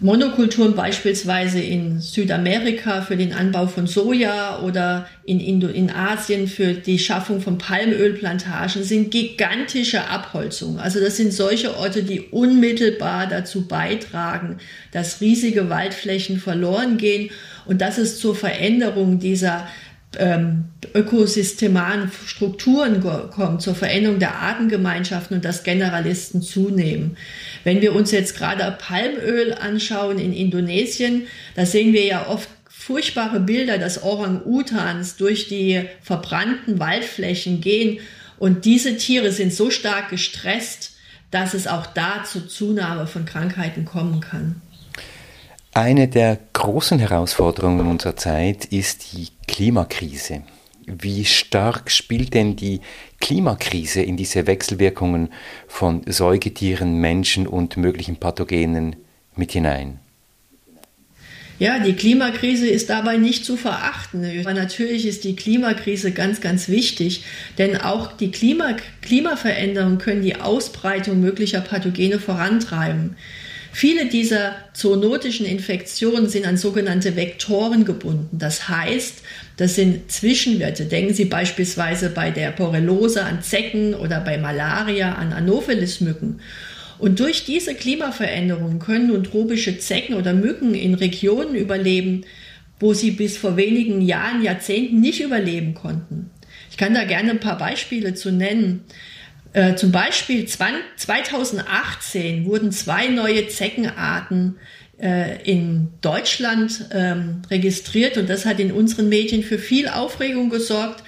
Monokulturen 0.00 0.76
beispielsweise 0.76 1.60
in 1.60 2.00
Südamerika 2.00 3.02
für 3.02 3.16
den 3.16 3.32
Anbau 3.32 3.66
von 3.66 3.88
Soja 3.88 4.62
oder 4.62 5.08
in, 5.24 5.40
Indo 5.40 5.66
in 5.66 5.90
Asien 5.90 6.46
für 6.46 6.74
die 6.74 7.00
Schaffung 7.00 7.40
von 7.40 7.58
Palmölplantagen 7.58 8.84
sind 8.84 9.10
gigantische 9.10 10.06
Abholzungen. 10.08 10.78
Also 10.78 11.00
das 11.00 11.16
sind 11.16 11.32
solche 11.32 11.76
Orte, 11.76 12.04
die 12.04 12.20
unmittelbar 12.20 13.26
dazu 13.26 13.66
beitragen, 13.66 14.58
dass 14.92 15.20
riesige 15.20 15.68
Waldflächen 15.68 16.38
verloren 16.38 16.96
gehen 16.96 17.30
und 17.66 17.80
dass 17.80 17.98
es 17.98 18.20
zur 18.20 18.36
Veränderung 18.36 19.18
dieser 19.18 19.66
ökosystemaren 20.94 22.10
Strukturen 22.24 23.02
kommt, 23.30 23.60
zur 23.60 23.74
Veränderung 23.74 24.18
der 24.18 24.36
Artengemeinschaften 24.36 25.36
und 25.36 25.44
dass 25.44 25.64
Generalisten 25.64 26.40
zunehmen. 26.40 27.16
Wenn 27.62 27.82
wir 27.82 27.94
uns 27.94 28.10
jetzt 28.10 28.36
gerade 28.36 28.74
Palmöl 28.78 29.52
anschauen 29.52 30.18
in 30.18 30.32
Indonesien, 30.32 31.26
da 31.56 31.66
sehen 31.66 31.92
wir 31.92 32.04
ja 32.04 32.26
oft 32.26 32.48
furchtbare 32.68 33.40
Bilder, 33.40 33.76
dass 33.76 34.02
Orang-Utans 34.02 35.16
durch 35.16 35.48
die 35.48 35.82
verbrannten 36.00 36.78
Waldflächen 36.78 37.60
gehen 37.60 37.98
und 38.38 38.64
diese 38.64 38.96
Tiere 38.96 39.32
sind 39.32 39.52
so 39.52 39.70
stark 39.70 40.10
gestresst, 40.10 40.92
dass 41.30 41.54
es 41.54 41.66
auch 41.66 41.86
da 41.86 42.24
zur 42.24 42.48
Zunahme 42.48 43.06
von 43.06 43.26
Krankheiten 43.26 43.84
kommen 43.84 44.20
kann. 44.20 44.62
Eine 45.74 46.08
der 46.08 46.38
großen 46.54 46.98
Herausforderungen 46.98 47.86
unserer 47.86 48.16
Zeit 48.16 48.64
ist 48.64 49.12
die 49.12 49.28
Klimakrise. 49.48 50.42
Wie 50.86 51.24
stark 51.24 51.90
spielt 51.90 52.32
denn 52.34 52.54
die 52.54 52.80
Klimakrise 53.20 54.00
in 54.00 54.16
diese 54.16 54.46
Wechselwirkungen 54.46 55.30
von 55.66 56.02
Säugetieren, 56.06 57.00
Menschen 57.00 57.48
und 57.48 57.76
möglichen 57.76 58.16
Pathogenen 58.16 58.94
mit 59.34 59.50
hinein? 59.50 59.98
Ja, 61.58 61.80
die 61.80 61.94
Klimakrise 61.94 62.68
ist 62.68 62.88
dabei 62.88 63.16
nicht 63.16 63.44
zu 63.44 63.56
verachten. 63.56 64.24
Aber 64.40 64.54
natürlich 64.54 65.06
ist 65.06 65.24
die 65.24 65.34
Klimakrise 65.34 66.12
ganz, 66.12 66.40
ganz 66.40 66.68
wichtig, 66.68 67.24
denn 67.58 67.76
auch 67.76 68.12
die 68.12 68.30
Klima 68.30 68.76
Klimaveränderungen 69.02 69.98
können 69.98 70.22
die 70.22 70.36
Ausbreitung 70.36 71.20
möglicher 71.20 71.60
Pathogene 71.60 72.20
vorantreiben. 72.20 73.16
Viele 73.72 74.06
dieser 74.06 74.56
zoonotischen 74.72 75.46
Infektionen 75.46 76.28
sind 76.28 76.46
an 76.46 76.56
sogenannte 76.56 77.16
Vektoren 77.16 77.84
gebunden. 77.84 78.38
Das 78.38 78.68
heißt, 78.68 79.22
das 79.56 79.74
sind 79.74 80.10
Zwischenwerte. 80.10 80.86
Denken 80.86 81.14
Sie 81.14 81.26
beispielsweise 81.26 82.10
bei 82.10 82.30
der 82.30 82.50
Borreliose 82.50 83.24
an 83.24 83.42
Zecken 83.42 83.94
oder 83.94 84.20
bei 84.20 84.38
Malaria 84.38 85.14
an 85.14 85.32
Anopheles-Mücken. 85.32 86.40
Und 86.98 87.20
durch 87.20 87.44
diese 87.44 87.74
Klimaveränderungen 87.74 88.80
können 88.80 89.08
nun 89.08 89.24
tropische 89.24 89.78
Zecken 89.78 90.14
oder 90.14 90.32
Mücken 90.32 90.74
in 90.74 90.94
Regionen 90.94 91.54
überleben, 91.54 92.24
wo 92.80 92.92
sie 92.92 93.12
bis 93.12 93.36
vor 93.36 93.56
wenigen 93.56 94.00
Jahren, 94.00 94.42
Jahrzehnten 94.42 95.00
nicht 95.00 95.20
überleben 95.20 95.74
konnten. 95.74 96.30
Ich 96.70 96.76
kann 96.76 96.94
da 96.94 97.04
gerne 97.04 97.32
ein 97.32 97.40
paar 97.40 97.58
Beispiele 97.58 98.14
zu 98.14 98.32
nennen. 98.32 98.84
Äh, 99.52 99.76
zum 99.76 99.92
Beispiel 99.92 100.46
2018 100.46 102.44
wurden 102.44 102.70
zwei 102.70 103.08
neue 103.08 103.48
Zeckenarten 103.48 104.56
äh, 105.00 105.42
in 105.42 105.88
Deutschland 106.00 106.86
ähm, 106.92 107.42
registriert 107.50 108.18
und 108.18 108.28
das 108.28 108.44
hat 108.44 108.60
in 108.60 108.72
unseren 108.72 109.08
Medien 109.08 109.42
für 109.42 109.58
viel 109.58 109.88
Aufregung 109.88 110.50
gesorgt. 110.50 111.02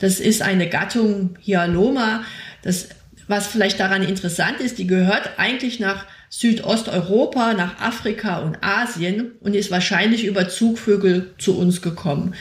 Das 0.00 0.20
ist 0.20 0.42
eine 0.42 0.68
Gattung 0.68 1.36
Hyaloma. 1.42 2.24
Das, 2.62 2.88
was 3.26 3.46
vielleicht 3.46 3.80
daran 3.80 4.02
interessant 4.02 4.60
ist, 4.60 4.78
die 4.78 4.86
gehört 4.86 5.38
eigentlich 5.38 5.80
nach 5.80 6.04
Südosteuropa, 6.30 7.54
nach 7.54 7.80
Afrika 7.80 8.38
und 8.40 8.58
Asien 8.60 9.32
und 9.40 9.56
ist 9.56 9.70
wahrscheinlich 9.70 10.24
über 10.24 10.48
Zugvögel 10.48 11.34
zu 11.38 11.58
uns 11.58 11.80
gekommen. 11.80 12.34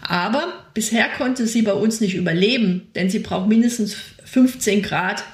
Aber 0.00 0.63
bisher 0.74 1.08
konnte 1.16 1.46
sie 1.46 1.62
bei 1.62 1.72
uns 1.72 2.00
nicht 2.00 2.14
überleben, 2.14 2.88
denn 2.94 3.08
sie 3.08 3.20
braucht 3.20 3.48
mindestens 3.48 3.96
15 4.24 4.82
Grad 4.82 5.24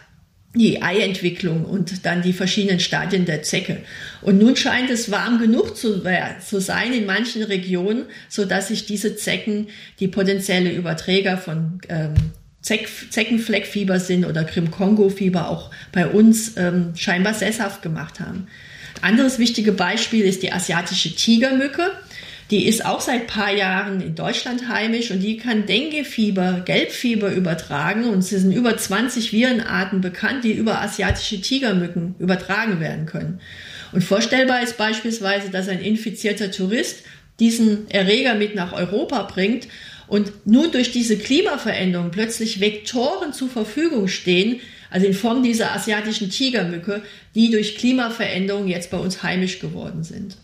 die 0.54 0.82
Eientwicklung 0.82 1.64
und 1.64 2.04
dann 2.04 2.22
die 2.22 2.32
verschiedenen 2.32 2.80
Stadien 2.80 3.24
der 3.24 3.42
Zecke. 3.42 3.78
Und 4.20 4.38
nun 4.38 4.56
scheint 4.56 4.90
es 4.90 5.10
warm 5.10 5.38
genug 5.38 5.76
zu, 5.76 6.02
zu 6.44 6.60
sein 6.60 6.92
in 6.92 7.06
manchen 7.06 7.44
Regionen, 7.44 8.06
so 8.28 8.44
dass 8.44 8.68
sich 8.68 8.84
diese 8.84 9.14
Zecken, 9.14 9.68
die 10.00 10.08
potenzielle 10.08 10.72
Überträger 10.72 11.38
von 11.38 11.80
ähm, 11.88 12.14
Zeck, 12.62 12.88
Zeckenfleckfieber 13.10 14.00
sind 14.00 14.26
oder 14.26 14.44
Krim-Kongo-Fieber 14.44 15.48
auch 15.48 15.70
bei 15.92 16.08
uns 16.08 16.56
ähm, 16.56 16.94
scheinbar 16.96 17.34
sesshaft 17.34 17.80
gemacht 17.80 18.18
haben. 18.18 18.48
Anderes 19.02 19.38
wichtige 19.38 19.72
Beispiel 19.72 20.24
ist 20.24 20.42
die 20.42 20.52
asiatische 20.52 21.14
Tigermücke. 21.14 21.92
Die 22.50 22.66
ist 22.66 22.84
auch 22.84 23.00
seit 23.00 23.28
paar 23.28 23.52
Jahren 23.52 24.00
in 24.00 24.16
Deutschland 24.16 24.68
heimisch 24.68 25.12
und 25.12 25.20
die 25.20 25.36
kann 25.36 25.66
Denguefieber, 25.66 26.62
Gelbfieber 26.64 27.32
übertragen 27.32 28.04
und 28.04 28.18
es 28.18 28.30
sind 28.30 28.50
über 28.50 28.76
20 28.76 29.32
Virenarten 29.32 30.00
bekannt, 30.00 30.42
die 30.42 30.52
über 30.52 30.80
asiatische 30.80 31.40
Tigermücken 31.40 32.16
übertragen 32.18 32.80
werden 32.80 33.06
können. 33.06 33.40
Und 33.92 34.02
vorstellbar 34.02 34.62
ist 34.64 34.76
beispielsweise, 34.76 35.50
dass 35.50 35.68
ein 35.68 35.80
infizierter 35.80 36.50
Tourist 36.50 37.04
diesen 37.38 37.88
Erreger 37.88 38.34
mit 38.34 38.56
nach 38.56 38.72
Europa 38.72 39.22
bringt 39.22 39.68
und 40.08 40.32
nun 40.44 40.72
durch 40.72 40.90
diese 40.90 41.18
Klimaveränderung 41.18 42.10
plötzlich 42.10 42.60
Vektoren 42.60 43.32
zur 43.32 43.48
Verfügung 43.48 44.08
stehen, 44.08 44.60
also 44.90 45.06
in 45.06 45.14
Form 45.14 45.44
dieser 45.44 45.72
asiatischen 45.72 46.30
Tigermücke, 46.30 47.02
die 47.36 47.52
durch 47.52 47.76
Klimaveränderung 47.76 48.66
jetzt 48.66 48.90
bei 48.90 48.98
uns 48.98 49.22
heimisch 49.22 49.60
geworden 49.60 50.02
sind. 50.02 50.36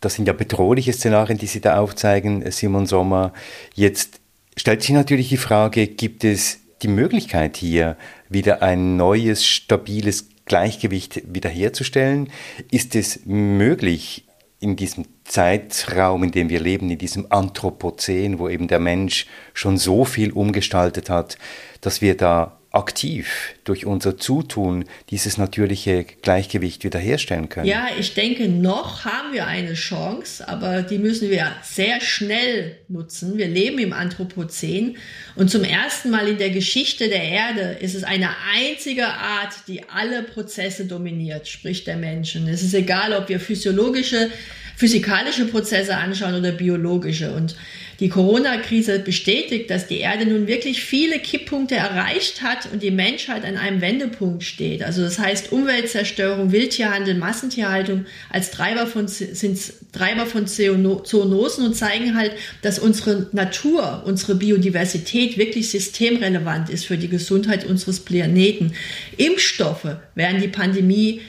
Das 0.00 0.14
sind 0.14 0.26
ja 0.26 0.32
bedrohliche 0.32 0.92
Szenarien, 0.92 1.38
die 1.38 1.46
Sie 1.46 1.60
da 1.60 1.78
aufzeigen, 1.78 2.50
Simon 2.50 2.86
Sommer. 2.86 3.32
Jetzt 3.74 4.20
stellt 4.56 4.82
sich 4.82 4.90
natürlich 4.90 5.28
die 5.28 5.36
Frage, 5.36 5.86
gibt 5.86 6.24
es 6.24 6.60
die 6.82 6.88
Möglichkeit 6.88 7.56
hier 7.56 7.96
wieder 8.28 8.62
ein 8.62 8.96
neues, 8.96 9.46
stabiles 9.46 10.28
Gleichgewicht 10.46 11.22
wiederherzustellen? 11.32 12.30
Ist 12.70 12.96
es 12.96 13.20
möglich, 13.26 14.26
in 14.60 14.76
diesem 14.76 15.06
Zeitraum, 15.24 16.22
in 16.22 16.32
dem 16.32 16.50
wir 16.50 16.60
leben, 16.60 16.90
in 16.90 16.98
diesem 16.98 17.26
Anthropozän, 17.30 18.38
wo 18.38 18.48
eben 18.48 18.68
der 18.68 18.78
Mensch 18.78 19.26
schon 19.54 19.78
so 19.78 20.04
viel 20.04 20.32
umgestaltet 20.32 21.08
hat, 21.08 21.38
dass 21.80 22.02
wir 22.02 22.16
da 22.16 22.59
aktiv 22.72 23.54
durch 23.64 23.84
unser 23.84 24.16
Zutun 24.16 24.84
dieses 25.10 25.38
natürliche 25.38 26.04
Gleichgewicht 26.22 26.84
wiederherstellen 26.84 27.48
können? 27.48 27.66
Ja, 27.66 27.88
ich 27.98 28.14
denke, 28.14 28.48
noch 28.48 29.04
haben 29.04 29.32
wir 29.32 29.46
eine 29.46 29.74
Chance, 29.74 30.46
aber 30.48 30.82
die 30.82 30.98
müssen 30.98 31.30
wir 31.30 31.50
sehr 31.62 32.00
schnell 32.00 32.76
nutzen. 32.88 33.38
Wir 33.38 33.48
leben 33.48 33.78
im 33.78 33.92
Anthropozän 33.92 34.96
und 35.34 35.50
zum 35.50 35.64
ersten 35.64 36.10
Mal 36.10 36.28
in 36.28 36.38
der 36.38 36.50
Geschichte 36.50 37.08
der 37.08 37.22
Erde 37.22 37.78
ist 37.80 37.96
es 37.96 38.04
eine 38.04 38.30
einzige 38.54 39.08
Art, 39.08 39.54
die 39.66 39.88
alle 39.88 40.22
Prozesse 40.22 40.84
dominiert, 40.84 41.48
sprich 41.48 41.82
der 41.82 41.96
Menschen. 41.96 42.46
Es 42.46 42.62
ist 42.62 42.74
egal, 42.74 43.12
ob 43.14 43.28
wir 43.28 43.40
physiologische, 43.40 44.30
physikalische 44.76 45.46
Prozesse 45.46 45.96
anschauen 45.96 46.36
oder 46.36 46.52
biologische 46.52 47.32
und 47.32 47.56
die 48.00 48.08
Corona-Krise 48.08 48.98
bestätigt, 48.98 49.68
dass 49.68 49.86
die 49.86 49.98
Erde 49.98 50.24
nun 50.24 50.46
wirklich 50.46 50.82
viele 50.82 51.18
Kipppunkte 51.18 51.76
erreicht 51.76 52.40
hat 52.40 52.66
und 52.72 52.82
die 52.82 52.90
Menschheit 52.90 53.44
an 53.44 53.58
einem 53.58 53.82
Wendepunkt 53.82 54.42
steht. 54.42 54.82
Also 54.82 55.02
das 55.02 55.18
heißt 55.18 55.52
Umweltzerstörung, 55.52 56.50
Wildtierhandel, 56.50 57.14
Massentierhaltung 57.14 58.06
als 58.30 58.50
Treiber 58.50 58.86
von, 58.86 59.06
sind 59.06 59.60
Treiber 59.92 60.24
von 60.24 60.46
Zoonosen 60.46 61.66
und 61.66 61.74
zeigen 61.74 62.16
halt, 62.16 62.32
dass 62.62 62.78
unsere 62.78 63.28
Natur, 63.32 64.02
unsere 64.06 64.34
Biodiversität 64.34 65.36
wirklich 65.36 65.70
systemrelevant 65.70 66.70
ist 66.70 66.86
für 66.86 66.96
die 66.96 67.08
Gesundheit 67.08 67.66
unseres 67.66 68.00
Planeten. 68.00 68.72
Impfstoffe 69.18 69.96
werden 70.14 70.40
die 70.40 70.48
Pandemie, 70.48 71.20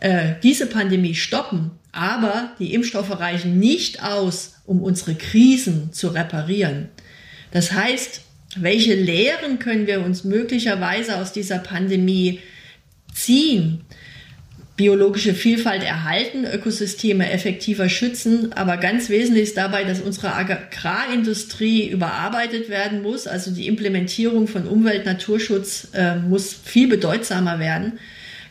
äh, 0.00 0.34
diese 0.42 0.66
Pandemie 0.66 1.14
stoppen, 1.14 1.72
aber 1.94 2.52
die 2.58 2.74
Impfstoffe 2.74 3.18
reichen 3.18 3.58
nicht 3.58 4.02
aus, 4.02 4.56
um 4.66 4.82
unsere 4.82 5.14
Krisen 5.14 5.92
zu 5.92 6.08
reparieren. 6.08 6.88
Das 7.52 7.72
heißt, 7.72 8.22
welche 8.56 8.94
Lehren 8.94 9.58
können 9.58 9.86
wir 9.86 10.04
uns 10.04 10.24
möglicherweise 10.24 11.16
aus 11.16 11.32
dieser 11.32 11.58
Pandemie 11.58 12.40
ziehen? 13.12 13.82
Biologische 14.76 15.34
Vielfalt 15.34 15.84
erhalten, 15.84 16.44
Ökosysteme 16.44 17.30
effektiver 17.30 17.88
schützen, 17.88 18.52
aber 18.54 18.76
ganz 18.76 19.08
wesentlich 19.08 19.44
ist 19.44 19.56
dabei, 19.56 19.84
dass 19.84 20.00
unsere 20.00 20.34
Agrarindustrie 20.34 21.88
überarbeitet 21.88 22.68
werden 22.68 23.02
muss. 23.02 23.28
Also 23.28 23.52
die 23.52 23.68
Implementierung 23.68 24.48
von 24.48 24.66
Umwelt, 24.66 25.06
Naturschutz 25.06 25.88
äh, 25.94 26.16
muss 26.16 26.52
viel 26.52 26.88
bedeutsamer 26.88 27.60
werden. 27.60 28.00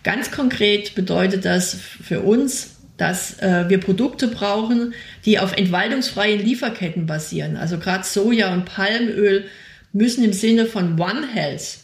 Ganz 0.03 0.31
konkret 0.31 0.95
bedeutet 0.95 1.43
das 1.43 1.75
für 1.75 2.21
uns, 2.21 2.72
dass 2.97 3.39
äh, 3.39 3.65
wir 3.69 3.79
Produkte 3.79 4.27
brauchen, 4.27 4.93
die 5.25 5.39
auf 5.39 5.53
entwaldungsfreien 5.53 6.39
Lieferketten 6.39 7.05
basieren. 7.05 7.57
Also 7.57 7.77
gerade 7.79 8.03
Soja 8.03 8.53
und 8.53 8.65
Palmöl 8.65 9.45
müssen 9.93 10.23
im 10.23 10.33
Sinne 10.33 10.65
von 10.65 10.99
One 10.99 11.27
Health, 11.33 11.79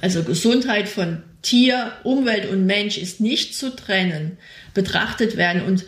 also 0.00 0.22
Gesundheit 0.22 0.88
von 0.88 1.22
Tier, 1.42 1.92
Umwelt 2.04 2.50
und 2.50 2.66
Mensch 2.66 2.98
ist 2.98 3.20
nicht 3.20 3.54
zu 3.54 3.74
trennen, 3.74 4.36
betrachtet 4.74 5.36
werden. 5.38 5.62
Und 5.62 5.86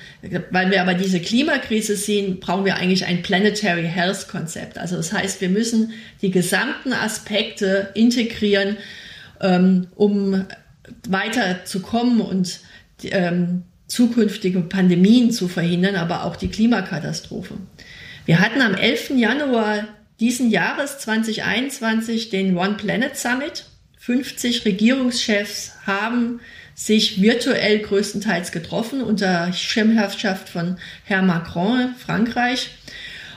weil 0.51 0.71
wir 0.71 0.81
aber 0.81 0.95
diese 0.95 1.21
Klimakrise 1.21 1.95
sehen, 1.95 2.41
brauchen 2.41 2.65
wir 2.65 2.77
eigentlich 2.77 3.05
ein 3.05 3.23
Planetary 3.23 3.87
Health 3.87 4.29
Konzept. 4.29 4.79
Also 4.79 4.97
das 4.97 5.13
heißt, 5.13 5.41
wir 5.43 5.51
müssen 5.51 5.93
die 6.23 6.31
gesamten 6.31 6.95
Aspekte 6.95 7.91
integrieren, 7.95 8.79
ähm, 9.41 9.89
um 9.95 10.47
weiterzukommen 11.07 12.23
und 12.23 12.61
ähm, 13.05 13.65
zukünftige 13.93 14.61
Pandemien 14.61 15.31
zu 15.31 15.49
verhindern, 15.49 15.97
aber 15.97 16.25
auch 16.25 16.37
die 16.37 16.49
Klimakatastrophe. 16.49 17.59
Wir 18.25 18.41
hatten 18.41 18.63
am 18.63 18.75
11. 18.75 19.11
Januar 19.17 19.87
diesen 20.19 20.51
Jahres 20.51 20.99
2021 20.99 22.31
den 22.31 22.57
One 22.57 22.75
Planet 22.75 23.17
Summit. 23.17 23.67
50 23.99 24.65
Regierungschefs 24.65 25.73
haben 25.87 26.41
sich 26.75 27.21
virtuell 27.21 27.81
größtenteils 27.81 28.51
getroffen 28.51 29.03
unter 29.03 29.53
Schirmherrschaft 29.53 30.49
von 30.49 30.79
Herrn 31.05 31.27
Macron, 31.27 31.95
Frankreich. 31.99 32.71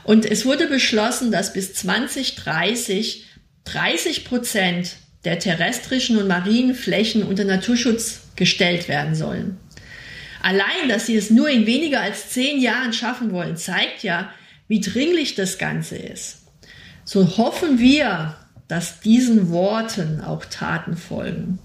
Und 0.05 0.25
es 0.25 0.45
wurde 0.45 0.67
beschlossen, 0.67 1.31
dass 1.31 1.51
bis 1.51 1.73
2030 1.73 3.25
30 3.65 4.25
Prozent 4.25 4.91
der 5.25 5.39
terrestrischen 5.39 6.17
und 6.17 6.27
marinen 6.27 6.75
Flächen 6.75 7.23
unter 7.23 7.43
Naturschutz 7.43 8.21
gestellt 8.35 8.87
werden 8.87 9.15
sollen. 9.15 9.57
Allein, 10.45 10.89
dass 10.89 11.07
sie 11.07 11.15
es 11.15 11.31
nur 11.31 11.49
in 11.49 11.65
weniger 11.65 12.01
als 12.01 12.29
zehn 12.29 12.61
Jahren 12.61 12.93
schaffen 12.93 13.31
wollen, 13.31 13.57
zeigt 13.57 14.03
ja, 14.03 14.29
wie 14.67 14.79
dringlich 14.79 15.33
das 15.33 15.57
Ganze 15.57 15.97
ist. 15.97 16.43
So 17.03 17.37
hoffen 17.39 17.79
wir, 17.79 18.35
dass 18.67 18.99
diesen 18.99 19.49
Worten 19.49 20.21
auch 20.21 20.45
Taten 20.45 20.97
folgen. 20.97 21.57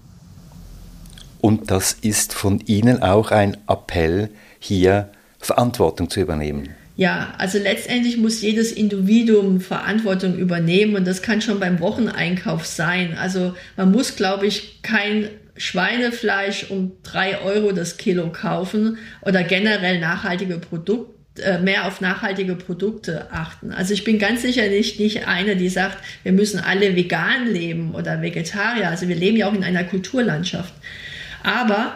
Und 1.41 1.69
das 1.69 1.93
ist 1.93 2.33
von 2.33 2.59
Ihnen 2.61 3.03
auch 3.03 3.29
ein 3.29 3.55
Appell, 3.67 4.31
hier 4.57 5.11
Verantwortung 5.37 6.09
zu 6.09 6.19
übernehmen. 6.19 6.69
Ja, 6.95 7.35
also 7.37 7.59
letztendlich 7.59 8.17
muss 8.17 8.41
jedes 8.41 8.71
Individuum 8.71 9.61
Verantwortung 9.61 10.35
übernehmen 10.39 10.95
und 10.95 11.05
das 11.05 11.21
kann 11.21 11.43
schon 11.43 11.59
beim 11.59 11.79
Wocheneinkauf 11.81 12.65
sein. 12.65 13.15
Also 13.15 13.53
man 13.77 13.91
muss, 13.91 14.15
glaube 14.15 14.47
ich, 14.47 14.81
kein 14.81 15.29
Schweinefleisch 15.57 16.69
um 16.69 16.93
drei 17.03 17.39
Euro 17.41 17.71
das 17.71 17.97
Kilo 17.97 18.31
kaufen 18.31 18.97
oder 19.21 19.43
generell 19.43 19.99
nachhaltige 19.99 20.57
Produkte 20.57 21.11
äh, 21.39 21.59
mehr 21.59 21.87
auf 21.87 22.01
nachhaltige 22.01 22.55
Produkte 22.55 23.31
achten. 23.31 23.71
Also 23.71 23.93
ich 23.93 24.03
bin 24.03 24.19
ganz 24.19 24.41
sicher 24.41 24.67
nicht, 24.67 24.99
nicht 24.99 25.27
eine, 25.27 25.55
die 25.55 25.69
sagt, 25.69 25.97
wir 26.23 26.33
müssen 26.33 26.59
alle 26.59 26.95
vegan 26.97 27.47
leben 27.47 27.95
oder 27.95 28.21
Vegetarier. 28.21 28.89
Also 28.89 29.07
wir 29.07 29.15
leben 29.15 29.37
ja 29.37 29.47
auch 29.47 29.53
in 29.53 29.63
einer 29.63 29.85
Kulturlandschaft. 29.85 30.73
Aber 31.41 31.95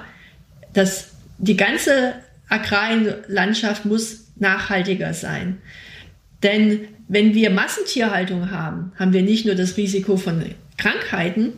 das, 0.72 1.10
die 1.38 1.58
ganze 1.58 2.14
Agrarlandschaft 2.48 3.84
muss 3.84 4.28
nachhaltiger 4.38 5.14
sein. 5.14 5.58
Denn 6.42 6.88
wenn 7.10 7.34
wir 7.34 7.50
Massentierhaltung 7.50 8.52
haben, 8.52 8.94
haben 8.98 9.12
wir 9.12 9.22
nicht 9.22 9.46
nur 9.46 9.56
das 9.56 9.76
Risiko 9.76 10.16
von 10.16 10.44
Krankheiten, 10.78 11.54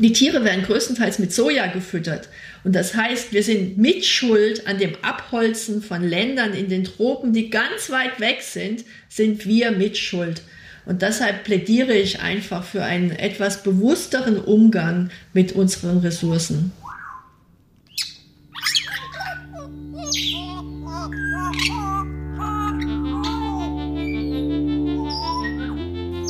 Die 0.00 0.14
Tiere 0.14 0.44
werden 0.44 0.64
größtenteils 0.64 1.18
mit 1.18 1.30
Soja 1.30 1.66
gefüttert. 1.66 2.30
Und 2.64 2.74
das 2.74 2.94
heißt, 2.94 3.34
wir 3.34 3.42
sind 3.42 3.76
mitschuld 3.76 4.66
an 4.66 4.78
dem 4.78 4.94
Abholzen 5.02 5.82
von 5.82 6.02
Ländern 6.02 6.54
in 6.54 6.70
den 6.70 6.84
Tropen, 6.84 7.34
die 7.34 7.50
ganz 7.50 7.90
weit 7.90 8.18
weg 8.18 8.40
sind, 8.40 8.84
sind 9.10 9.44
wir 9.44 9.72
mitschuld. 9.72 10.40
Und 10.86 11.02
deshalb 11.02 11.44
plädiere 11.44 11.92
ich 11.92 12.20
einfach 12.20 12.64
für 12.64 12.82
einen 12.82 13.10
etwas 13.10 13.62
bewussteren 13.62 14.38
Umgang 14.38 15.10
mit 15.34 15.52
unseren 15.52 15.98
Ressourcen. 15.98 16.72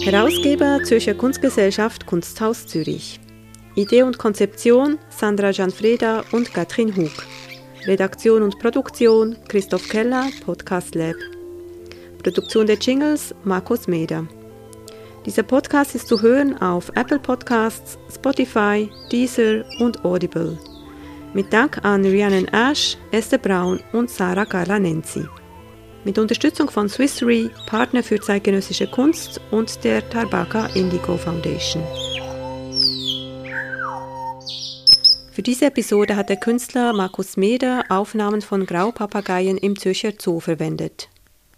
Herausgeber 0.02 0.82
Zürcher 0.82 1.14
Kunstgesellschaft 1.14 2.06
Kunsthaus 2.06 2.66
Zürich. 2.66 3.20
Idee 3.80 4.02
und 4.02 4.18
Konzeption 4.18 4.98
Sandra 5.08 5.52
Gianfreda 5.52 6.22
und 6.32 6.52
Katrin 6.52 6.94
Hug. 6.94 7.10
Redaktion 7.86 8.42
und 8.42 8.58
Produktion 8.58 9.36
Christoph 9.48 9.88
Keller, 9.88 10.26
Podcast 10.44 10.94
Lab. 10.94 11.16
Produktion 12.22 12.66
der 12.66 12.76
Jingles 12.76 13.34
Markus 13.44 13.88
Meder. 13.88 14.26
Dieser 15.24 15.42
Podcast 15.42 15.94
ist 15.94 16.08
zu 16.08 16.20
hören 16.20 16.60
auf 16.60 16.90
Apple 16.94 17.18
Podcasts, 17.18 17.98
Spotify, 18.14 18.90
Deezer 19.10 19.64
und 19.78 20.04
Audible. 20.04 20.58
Mit 21.32 21.52
Dank 21.52 21.82
an 21.84 22.04
Rhiannon 22.04 22.48
Ash, 22.48 22.98
Esther 23.12 23.38
Braun 23.38 23.80
und 23.92 24.10
Sarah 24.10 24.44
Carla 24.44 24.78
Nenzi. 24.78 25.24
Mit 26.04 26.18
Unterstützung 26.18 26.70
von 26.70 26.88
Swiss 26.88 27.22
Re, 27.22 27.50
Partner 27.66 28.02
für 28.02 28.20
zeitgenössische 28.20 28.86
Kunst 28.86 29.40
und 29.50 29.84
der 29.84 30.08
Tarbaka 30.08 30.66
Indigo 30.74 31.16
Foundation. 31.16 31.82
Für 35.40 35.44
diese 35.44 35.64
Episode 35.64 36.16
hat 36.16 36.28
der 36.28 36.36
Künstler 36.36 36.92
Markus 36.92 37.38
Meder 37.38 37.84
Aufnahmen 37.88 38.42
von 38.42 38.66
Graupapageien 38.66 39.56
im 39.56 39.78
Zürcher 39.78 40.12
Zoo 40.18 40.38
verwendet. 40.38 41.08